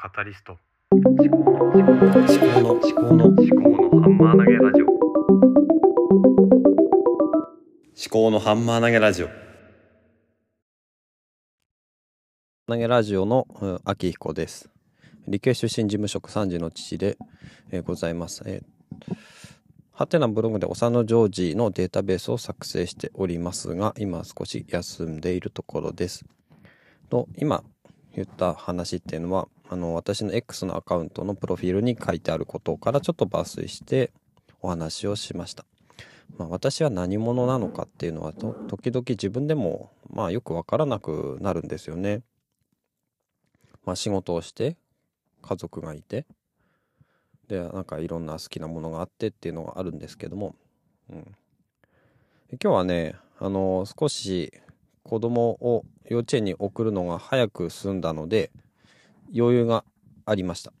[0.00, 0.56] カタリスト。
[0.92, 4.86] 思考の思考の思考の思考の思考のハンマー投げラジオ。
[4.86, 4.94] 思
[8.08, 9.28] 考のハンマー投げラジオ。
[12.68, 14.70] 投げラジオのうん秋彦です。
[15.26, 17.18] 理系出身事務職3時の父で、
[17.72, 19.16] えーございます、えー
[19.90, 26.24] ハテナブログで幼のジョージのデータベースを作成しておりますが今少し休んでいるところです。
[27.10, 27.64] と今
[28.14, 34.12] 言った話っていうのはあの私の X のアカウントのプロフィールに書いてあることからちょっと抜粋して
[34.62, 35.64] お話をしました。
[36.36, 42.22] まあ、私は何者なのかっていうのは時々自分でもまあよくわからなくなるんですよね。
[43.84, 44.76] まあ、仕事をして
[45.42, 46.26] 家族がいて
[47.48, 50.54] でなんかいろんな好きなものがあってっていうのがあるんですけども、
[51.10, 51.36] うん、
[52.50, 54.52] 今日はねあの少し
[55.02, 58.50] 子供を幼稚園に送るのが早く済んだので
[59.34, 59.84] 余裕が
[60.24, 60.72] ありました。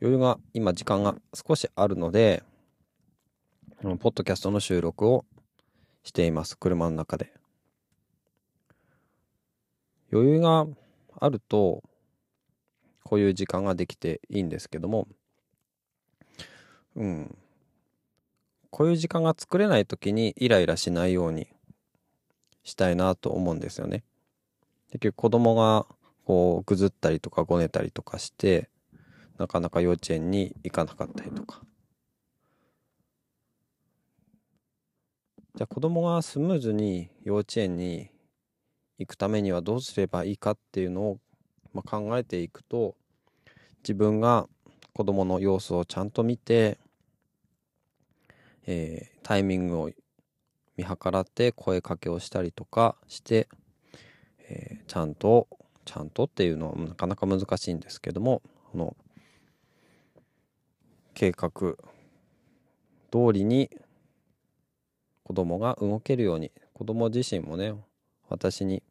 [0.00, 2.42] 余裕が今時間が少しあるので
[3.82, 5.24] ポッドキャストの収録を
[6.02, 6.56] しています。
[6.56, 7.32] 車の中で。
[10.12, 10.66] 余裕が
[11.18, 11.82] あると
[13.04, 15.08] こういう時間ができていいんですけども
[16.94, 17.36] うん。
[18.70, 21.48] こういう時間が作れない時にイライラしないように
[22.62, 24.04] したいなと思うんですよね。
[24.88, 25.86] 結局子供が
[26.26, 28.68] こうぐずったりとかごねたりとかして
[29.38, 31.62] なかなか幼稚園に行かなかったりとか。
[35.54, 38.10] じゃあ子供がスムーズに幼稚園に
[38.98, 41.18] 行くためにはどうすればいいかっていうのを、
[41.72, 42.94] まあ、考えていくと
[43.82, 44.48] 自分が
[44.92, 46.78] 子供の様子をちゃんと見て、
[48.66, 49.90] えータイミングを
[50.76, 53.48] 見計らって声かけをしたりとかして、
[54.48, 55.48] えーちゃんと
[55.86, 58.42] ちゃんとっていうのはなかなか難しいんですけども
[58.72, 58.96] この
[61.14, 61.50] 計画
[63.10, 63.70] 通りに
[65.22, 67.72] 子供が動けるように子供自身もね
[68.28, 68.82] 私に、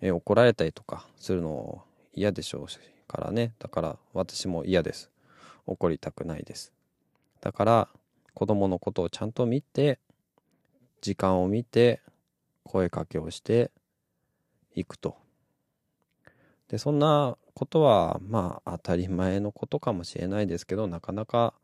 [0.00, 1.82] え怒られたりとかするの
[2.12, 2.66] 嫌でしょう
[3.06, 3.52] からね。
[3.58, 5.10] だから私も嫌です。
[5.66, 6.72] 怒りたくないです。
[7.40, 7.88] だから
[8.34, 9.98] 子供のことをちゃんと見て
[11.00, 12.00] 時間を見て
[12.64, 13.70] 声かけをして
[14.74, 15.16] いくと。
[16.68, 21.54] でそんなことはまあ当たり前のことかもしれないですけどなかなか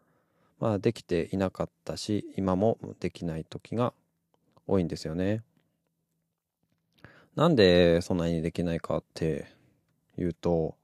[0.61, 3.93] まあできていなかったし今もできない時が
[4.67, 5.43] 多いんですよね。
[7.35, 9.47] なんでそんなにできないかって
[10.19, 10.77] いうと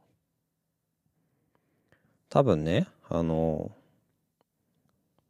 [2.30, 3.70] 多分ねあの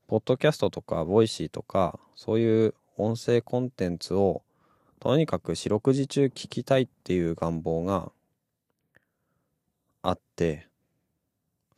[0.07, 4.43] ポッドキャストとか Voicy とかそういう音声コンテンツを
[5.01, 8.11] とにかく四六時中聞きたいっていう願望が
[10.03, 10.67] あって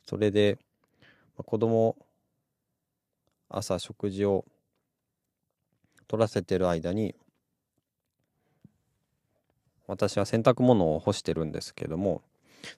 [0.05, 0.57] それで
[1.37, 1.95] まあ子供
[3.49, 4.45] 朝食事を
[6.07, 7.15] 取らせてる間に
[9.87, 12.21] 私は洗濯物を干してるんですけども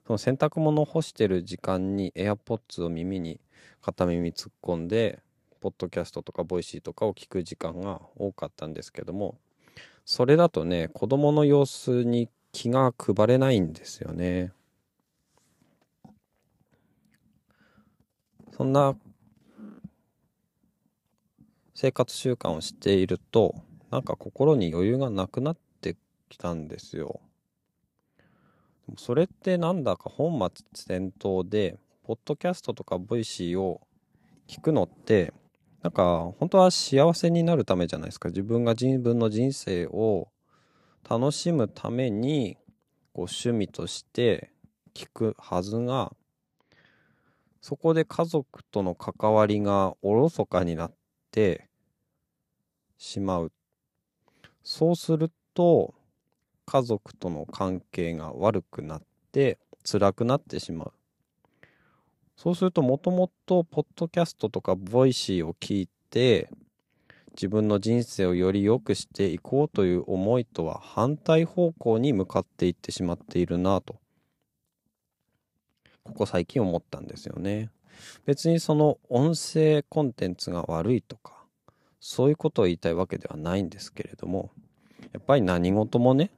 [0.07, 3.39] その洗濯物を干してる時間に AirPods を耳に
[3.81, 5.21] 片耳突っ込んで
[5.59, 9.37] ポッドキャストとか Voicy とかを聞く時間が多かったんですけども
[10.05, 14.51] それだとね子供の様子に気が配れないんですよね。
[18.55, 18.95] そんな
[21.73, 23.55] 生活習慣をしていると
[23.89, 25.97] なんか心に余裕がなくなって
[26.29, 27.19] きたんですよ。
[28.97, 33.81] それってなんだか本末転倒でポッドキャストとか Voicy を
[34.47, 35.33] 聞くのって
[35.81, 40.27] なんか本当は幸せになるためじゃないですか自分が自分の人生を
[41.09, 42.57] 楽しむために
[43.13, 44.51] こう趣味として
[44.93, 46.13] 聞くはずが
[47.63, 50.94] そこで家族との関わりがおろそかになっ
[51.31, 51.69] て
[52.97, 53.53] しまう。
[54.63, 55.94] そうすると
[56.66, 59.01] 家族との関係が悪くなっ
[59.31, 59.59] て
[59.90, 60.94] 辛くなってしまう。
[62.36, 66.50] そうするともともとポッドキャストとか Voicy を聞いて
[67.31, 74.02] 自分の人生をより良くしていこうという思いとは反対方向に向かっていってしまっているなと。
[76.03, 77.69] ここ最近思ったんですよね。
[78.25, 81.45] 別にその音声コンテンツが悪いとか
[82.00, 84.51] そういうことを言いたいわけではないんですけれども
[85.11, 86.31] やっぱり何事もね、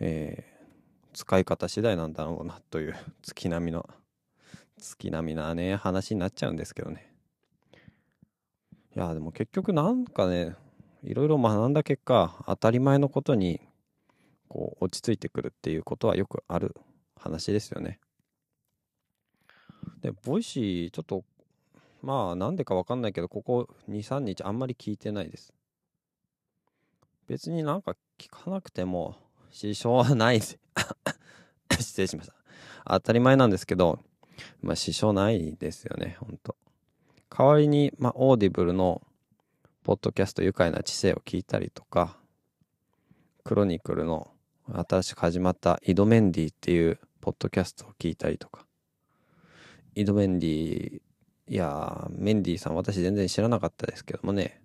[0.00, 0.54] えー
[1.14, 3.88] 使い方次第なんだろうなという月並みの
[4.78, 7.08] 月並みなね話になっちゃうんですけどね。
[8.96, 10.54] いやでも結局なんかね
[11.02, 13.60] いろいろ学んだ結果当たり前のことに
[14.48, 16.74] こう落ち着いてくるっていうことはよくある
[17.16, 18.00] 話ですよね。
[20.00, 21.24] で、 Voicy、ちょっと、
[22.02, 25.52] まあ、なんでかわかんないけど、ここ2、3日あんまり聞いてないです。
[27.26, 29.16] 別になんか聞かなくても
[29.50, 30.58] 支障はないです。
[31.78, 32.34] 失礼しました。
[32.86, 33.98] 当たり前なんですけど、
[34.60, 36.56] まあ支障ないですよね、ほんと。
[37.36, 39.02] 代わりに、まあ、 Audible の
[39.82, 42.16] ポッドキャスト愉快な知性を聞いたりとか、
[43.42, 44.30] クロニクルの
[44.72, 48.66] 新しく始まったイドメンディっていうポッドキャストを聞いたりとか、
[49.94, 51.02] イドメンディ、
[51.48, 54.60] いやー、メンディさん私全然知らなかったですけどもね、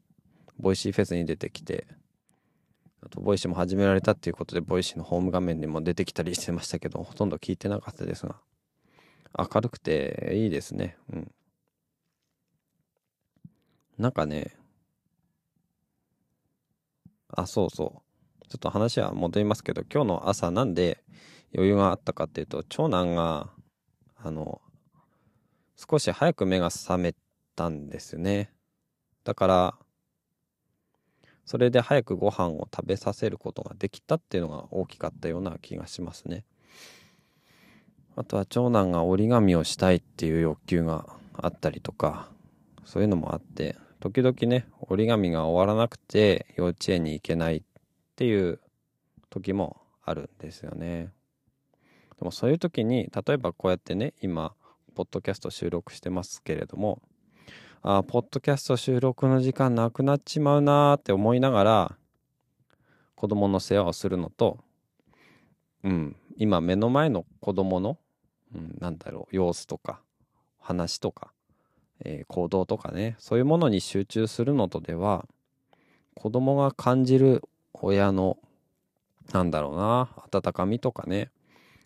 [0.58, 1.88] Voicyフェスに出てきて、
[3.02, 8.36] あと、 Voicyも始められたっていうことで、 Voicyのホーム画面にも出てきたりしてましたけど、ほとんど聞いてなかったですが、
[9.38, 10.98] 明るくていいですね。
[11.14, 11.32] うん。
[13.98, 14.56] なんかね、
[17.30, 18.02] あ、そうそ
[18.42, 18.48] う。
[18.48, 21.04] ちょっと話は戻りますけど、今日の朝なんで
[21.54, 23.50] 余裕があったかっていうと、長男が、
[24.18, 24.62] あの、
[25.80, 27.16] 少し早く目が覚め
[27.56, 28.52] たんですね。
[29.24, 29.76] だから、
[31.46, 36.44] それで早くご飯を食べさせることができたっていうのが大きかったような気がしますね。
[38.18, 42.30] あとは長男が折り紙をしたいっていう欲求があったりとか、
[42.84, 47.62] そういうのもあって、時々ね、折り紙が終わらなくて幼稚園に行けないっ
[48.18, 48.60] ていう
[49.30, 51.14] 時もあるんですよね。
[52.20, 54.54] でもそういう時に、例えばこうやってね、今、
[54.90, 57.02] ポッドキャスト収録してますけれども、
[57.82, 61.98] あポッドキャスト収録の時間なくなっちまうなーって思いながら、
[63.16, 64.60] 子供の世話をするのと、
[65.84, 67.98] うん、今目の前の子供の、
[68.54, 70.02] うん、なんだろう、様子とか、
[70.60, 71.32] 話とか、
[72.04, 75.26] えー行動とかね、そういうものに集中するのとでは、
[76.16, 77.44] 子供が感じる
[77.74, 78.38] 親の、
[79.32, 81.32] なんだろうな、温かみとかね、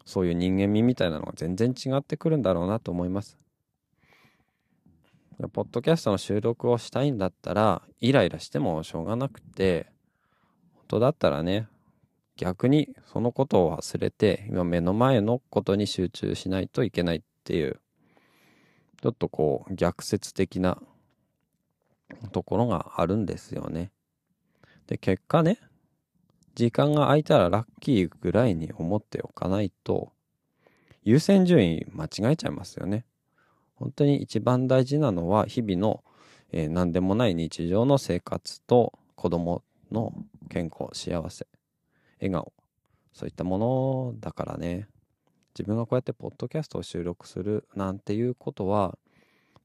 [0.06, 3.38] そういう人間味みたいなのが全然違ってくるんだろうなと思います。
[5.52, 9.88] ポッドキャストの収録をしたいんだったら、イライラしてもしょうがなくて、
[10.74, 11.68] 本当だったらね、
[12.36, 17.80] 逆にそのことを忘れて、今目の前のことに集中しないといけないっていう、
[19.02, 20.82] ちょっとこう逆説的な
[22.32, 23.92] ところがあるんですよね。
[24.88, 25.60] で、結果ね、
[26.56, 30.12] 時間が空いたらラッキーぐらいに思っておかないと、
[31.04, 33.06] 優先順位間違えちゃいますよね。
[33.76, 36.04] 本当に一番大事なのは日々の、
[36.52, 40.14] えー何でもない日常の生活と子供の
[40.50, 41.48] 健康、幸せ、
[42.20, 42.54] 笑顔、
[43.14, 44.88] そういったものだからね。
[45.58, 48.98] 自分がこうやってポッドキャストを収録するなんていうことは、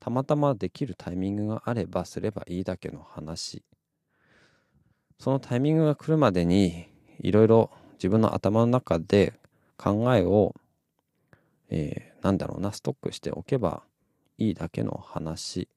[0.01, 3.63] たまたまできるタイミングがあればすればいいだけの話。
[5.19, 6.89] そのタイミングが来るまでに、
[7.21, 9.35] いろいろ自分の頭の中で
[9.77, 10.55] 考えを、
[11.71, 13.85] えーなんだろうな、ストックしておけば
[14.39, 15.69] いいだけの話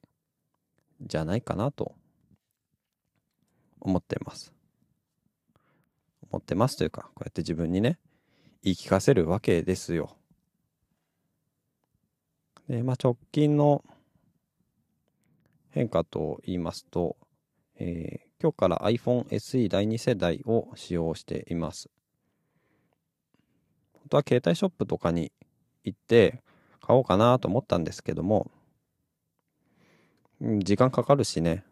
[1.02, 1.94] じゃないかなと
[3.80, 4.52] 思ってます。
[6.32, 8.00] 思ってますというか、こうやって自分にね、
[8.64, 10.18] 言い聞かせるわけですよ。
[12.68, 13.84] で、まあ直近の
[15.70, 17.18] 変化と言いますと、
[17.76, 21.92] えー今日から iPhone SE 第2世代を使用しています。
[23.94, 25.32] 本当は携帯ショップとかに
[25.84, 26.42] 行って
[26.82, 28.50] 買おうかなと思ったんですけども、
[30.42, 31.64] 時間かかるしね、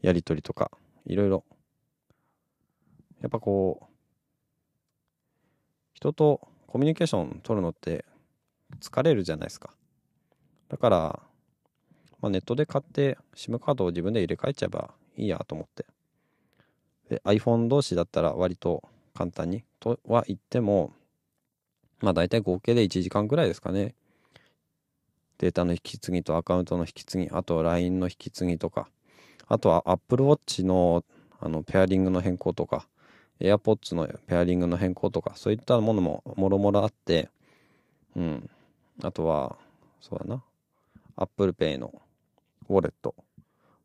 [0.00, 0.70] やりとりとか、
[1.04, 1.44] いろいろ。
[3.20, 3.86] やっぱこう、
[5.92, 8.06] 人とコミュニケーション取るのって
[8.80, 9.74] 疲れるじゃないですか。
[10.70, 11.22] だから、
[12.20, 15.86] まあ、ネットで買って SIM カードを自分で入れ替えちゃえばいいやと思って。
[17.08, 18.82] で、iPhone 同士だったら割と
[19.14, 20.92] 簡単にとは言っても、
[22.00, 23.94] まあ大体合計で1時間くらいですかね。
[25.38, 28.88] データの引き継ぎとアカウントの引き継ぎ、あと LINE の引き継ぎとか、
[29.48, 31.04] あとは Apple Watch の
[31.38, 32.88] あのペアリングの変更とか、
[33.40, 37.28] AirPods のペアリングの変更とか、そういったものももろもろあって、
[38.14, 38.50] うん。
[39.02, 39.56] あとは、
[40.00, 40.42] そうだな。
[41.16, 41.92] Apple Pay の
[42.68, 43.14] ウォレット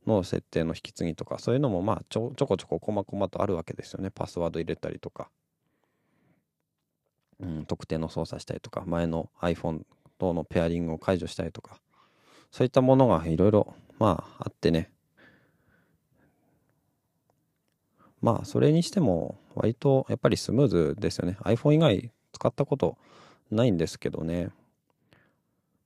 [0.07, 4.11] の設定の引き継ぎとか、そういうのもまあちょちょこちょここまこまとあるわけですよね。
[4.11, 5.29] パスワード入れたりとか、
[7.39, 9.81] うん、特定の操作したりとか、前の iPhone
[10.17, 11.77] とのペアリングを解除したりとか、
[12.51, 14.91] そういったものがいろいろまああってね。
[18.21, 21.37] まあそれにしても割とやっぱりスムーズですよね。
[21.41, 22.97] iPhone 以外使ったこと
[23.49, 24.49] ないんですけどね。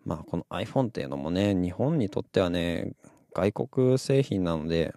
[0.06, 2.94] まあこの iPhone っていうのもね、日本にとってはね、
[3.34, 4.94] 外国製品なので、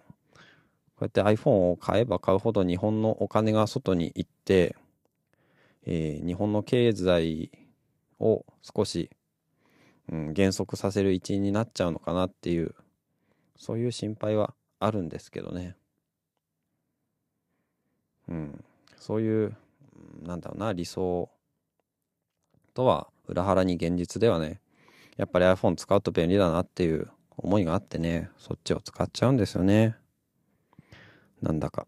[0.95, 4.75] こうやって iPhone を買えば買うほど日本のお金が外に行って、
[5.85, 7.51] えー日本の経済
[8.19, 9.09] を少し、
[10.11, 12.75] うん、減速させる一因になっちゃうのかなっていう
[13.55, 15.75] そういう心配はあるんですけどね。
[18.27, 18.63] うん
[18.97, 19.55] そういう
[20.21, 21.29] なんだろうな理想
[22.73, 24.59] とは裏腹に現実ではね
[25.19, 29.97] やっぱり iPhone 使うと便利だなっていう思いがあってねそっちを使っちゃうんですよね。
[31.41, 31.87] なんだか。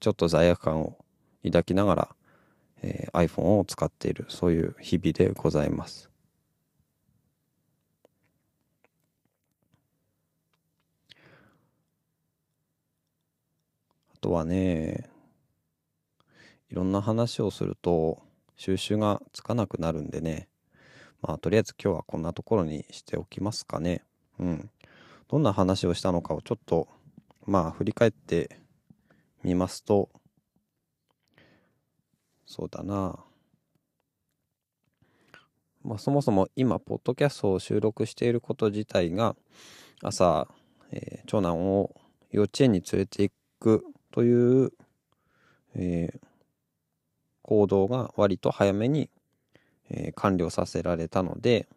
[0.00, 0.98] ちょっと罪悪感を
[1.44, 2.16] 抱きながら、
[2.82, 4.26] えー iPhone を使っている。
[4.28, 6.10] そういう日々でございます。
[14.12, 15.08] あとはね
[16.70, 18.20] いろんな話をすると
[18.56, 20.48] 収集がつかなくなるんでね。
[21.22, 24.02] まあとりあえず今日はこんなところにしておきますかね。
[24.38, 24.70] うん。
[25.28, 26.88] どんな話をしたのかをちょっと
[27.46, 28.58] まあ振り返って
[29.42, 30.10] みますと
[32.44, 33.18] そうだな。
[35.84, 39.36] まあそもそも今ポッドキャストを収録していること自体が
[40.02, 40.48] 朝、
[40.90, 41.94] えー長男を
[42.30, 44.72] 幼稚園に連れて行くという、
[45.76, 46.26] えー
[47.44, 49.10] 行動が割と早めに、
[49.92, 51.68] えー完了させられたので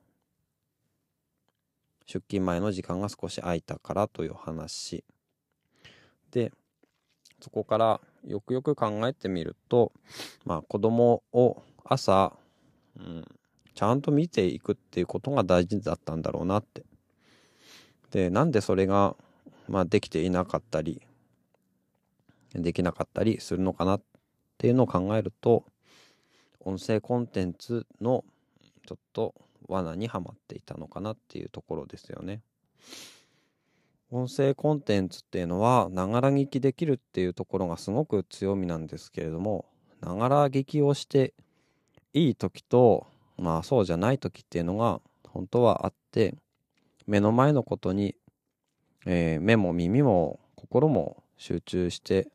[2.05, 5.03] 出勤前の時間が少し空いたからという話。
[6.31, 6.51] で
[7.41, 9.91] そこからよくよく考えてみると
[10.45, 12.33] まあ子供を朝、
[12.97, 13.25] うん、
[13.73, 16.83] ちゃんと見ていくっていうことが大事だったんだろうなって。
[18.11, 19.15] でなんでそれが、
[19.67, 21.01] まあ、できていなかったり
[22.53, 24.01] できなかったりするのかなっ
[24.57, 25.65] ていうのを考えると
[26.65, 28.25] 音声コンテンツの
[28.87, 29.33] ちょっと
[29.67, 32.41] 罠にはまっていたのかなっていうところですよね。
[34.11, 39.65] 音声コンテンツっていうのはながら聞きできるっていうところがすごく強みなんですけれども
[40.01, 41.33] ながら聞きをして
[42.13, 43.07] いい時と
[43.37, 46.35] まあそうじゃない時っていうのが本当はあって
[47.07, 48.15] 目の前のことに、
[49.05, 52.29] えー目も耳も心も集中して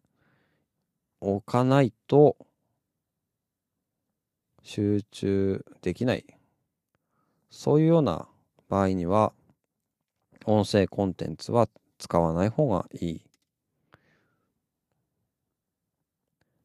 [1.20, 2.36] おかないと
[4.62, 6.24] 集中できない。
[7.50, 8.28] そういうような
[8.68, 9.32] 場合には
[10.46, 13.22] 音声コンテンツは使わない方がいい。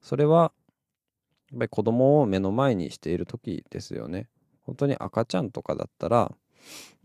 [0.01, 0.51] それは
[1.51, 4.29] やっぱり子供を目の前にしている時ですよね。
[4.63, 6.31] 本当に赤ちゃんとかだったら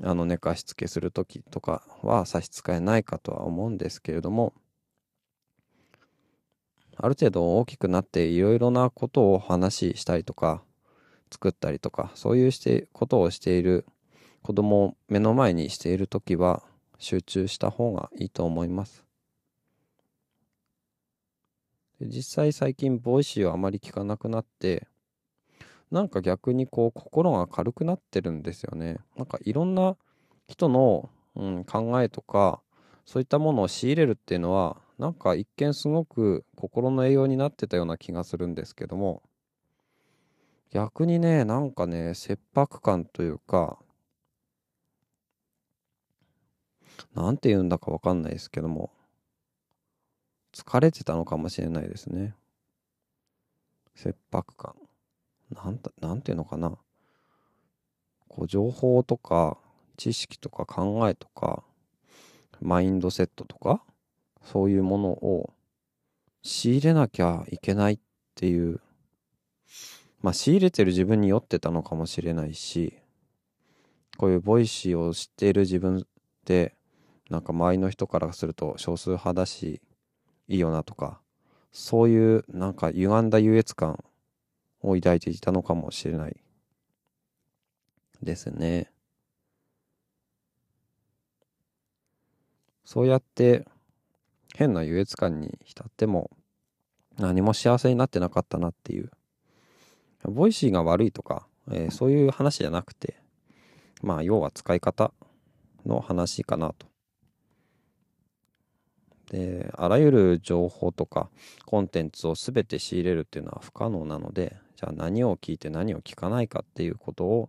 [0.02, 4.54] あの寝かしつけする時とかは差し支えないかとは思うんですけれども
[6.96, 10.62] ある程度大きくなっていろいろなことを話したりとか
[11.30, 13.86] 作ったりとかそういうしてことをしている
[14.42, 16.62] 子供を目の前にしている時は
[16.98, 19.04] 集中した方がいいと思います。
[22.00, 24.86] 実際最近 Voicy をあまり聞かなくなって
[25.90, 28.98] なんか逆にこう心が軽くなってるんですよね。
[29.16, 29.96] なんかいろんな
[30.48, 32.60] 人の、うん、考えとか
[33.04, 39.22] そういったものを仕入れるっていうのはなんか一見すごく心の栄養になってたような気がするんですけども
[40.70, 43.78] 逆にねなんかね切迫感というか
[47.14, 48.90] なんて言うんだかわかんないですけども
[50.52, 52.34] 疲れてたのかもしれないですね。
[53.94, 54.74] 切迫感。
[55.54, 56.76] なんなんていうのかな。
[58.28, 59.58] こう情報とか
[59.96, 61.62] 知識とか考えとか
[62.60, 63.82] マインドセットとか
[64.44, 65.52] そういうものを
[66.42, 67.98] 仕入れなきゃいけないっ
[68.34, 68.80] ていう
[70.20, 72.98] まあ仕入れてる自分に酔ってたのかもしれないし
[74.16, 76.02] こういう Voicy を知っている自分っ
[76.44, 76.74] て
[77.30, 79.80] なんか周りの人からすると少数派だし
[80.48, 81.20] いいよなとか
[81.72, 84.04] そういうなんか歪んだ優越感
[84.82, 86.36] を抱いていたのかもしれない
[88.22, 88.90] ですね。
[92.84, 93.66] そうやって
[94.56, 96.30] 変な優越感に浸っても
[97.16, 99.12] 何も幸せになってなかったなっていう
[100.24, 103.16] Voicy が悪いとか、えーそういう話じゃなくて
[104.02, 105.12] まあ要は使い方
[105.86, 106.86] の話かなと。
[109.30, 111.30] であらゆる情報とか
[111.64, 117.48] コンテンツを全て仕入れるっていうのは不可能なのでじゃあ何を聞いて何を聞かないかっていうことを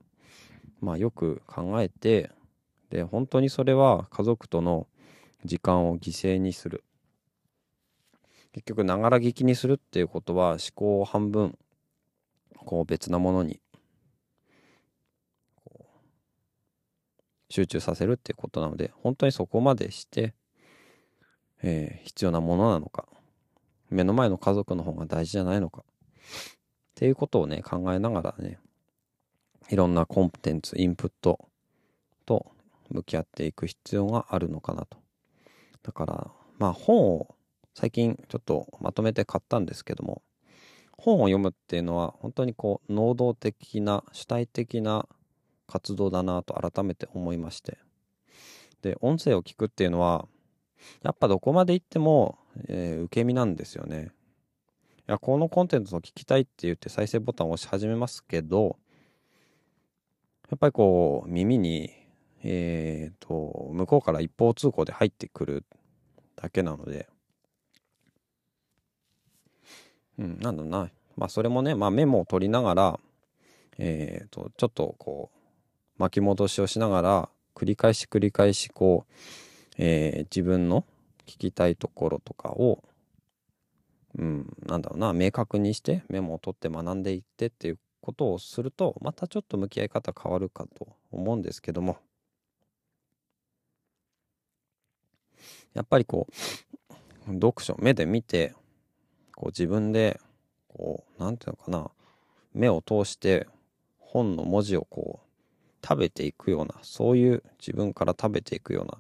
[0.79, 2.29] まあよく考えて
[2.91, 4.85] で本当にそれは家族との
[5.43, 6.83] 時間を犠牲にする
[8.53, 11.57] 結局ながら聞きにするっていうことは思考を半分
[12.57, 13.59] こう別なものに
[17.49, 20.33] 集中させるっていうことなので本当にそこまでして、
[21.61, 23.07] えー必要なものなのか
[23.89, 26.53] 目の前の家族の方が大事じゃないのかっ
[26.95, 28.59] ていうことをね考えながらね
[29.71, 31.47] いろんなコンテンツ、インプット
[32.25, 32.51] と
[32.89, 34.97] 向き合っていく必要があるのかなと。
[35.81, 37.35] だから、まあ本を
[37.73, 40.23] 最近ちょっとまとめて買ったんですけども、
[41.01, 45.07] 本を読むっていうのは本当にこう能動的な主体的な
[45.67, 47.77] 活動だなと改めて思いまして。
[48.81, 50.27] で音声を聞くっていうのは
[51.03, 54.11] やっぱどこまで行っても、えー、受け身なんですよね。
[54.99, 58.77] いやこのコンテンツを聞きたいって言って再生ボタンを押し始めますけど
[60.49, 61.91] やっぱりこう耳に
[62.43, 65.65] えっ、ー、と向こうから一方通行で入ってくる
[66.35, 67.07] だけなので
[70.21, 70.89] うん、なんだな。
[71.17, 72.99] まあ、それもね、まあ、メモを取りながら、
[73.79, 79.13] えっ、ー、と、ちょっとこう、巻き戻しをしながら、繰り返し繰り返し、こう、
[79.77, 80.85] えー、自分の
[81.25, 82.83] 聞きたいところとかを、
[84.17, 91.97] うん、なんだろうな、明確にしてメモを取って学んでいってっていうことをすると、またちょっと向き合い方変わるかと思うんですけども、
[95.73, 98.53] やっぱりこう、読書、目で見て、
[99.41, 100.19] こう自分で
[100.67, 101.91] こう何て言うのかな
[102.53, 103.47] 目を通して
[103.97, 108.99] 本の文字をこう食べていくようなそういう自分から食べていくような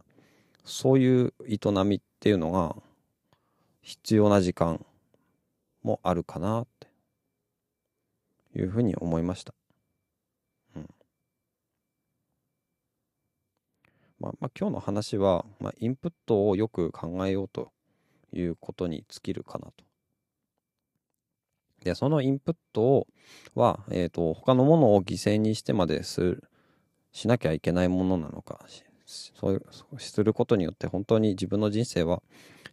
[0.65, 2.75] そういう営みっていうのが
[3.83, 4.83] 必要な時間
[5.83, 6.87] もあるかなって
[8.59, 9.53] いうふうに思いました。
[10.75, 10.89] うん
[14.19, 17.71] まあ、まあ、今日の話は、まあ、インプットをよく考えようと
[18.33, 19.90] いうことに尽きるかなと
[21.83, 23.07] で、そのインプット
[23.55, 26.43] は、えっ、ー、と、他のものを犠牲にしてまでする、
[27.11, 28.65] しなきゃいけないものなのか、
[29.05, 29.65] そういう、
[29.99, 32.21] することによって本当に自分の人生は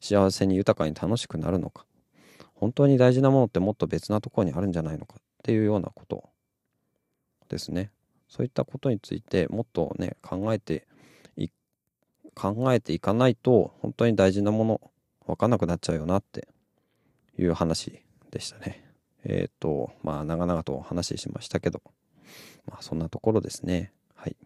[0.00, 1.86] 幸せに豊かに楽しくなるのか、
[2.54, 6.28] 本当に大事なものってもっと別なところにあるんじゃないのかっていうようなこと
[7.48, 7.90] ですね。
[8.28, 10.86] そういったことについてもっとね、考えて
[11.36, 11.48] い、
[12.34, 14.80] 考えていかないと、本当に大事なもの、
[15.26, 16.46] わかんなくなっちゃうよなって
[17.38, 18.87] いう話でしたね。
[19.24, 21.82] えっ、ー、と、まあ、長々とお話ししましたけど、
[22.66, 23.92] まあ、そんなところですね。
[24.14, 24.36] はい。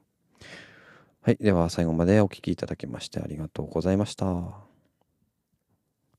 [1.22, 1.36] はい。
[1.36, 4.26] では、最後までお聴きいただきましてありがとうございました。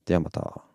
[0.06, 0.73] ではまた。